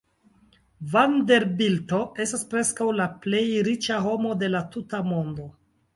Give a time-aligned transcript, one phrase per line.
[0.93, 5.47] Vanderbilto estas preskaŭ la plej riĉa homo de la tuta mondo.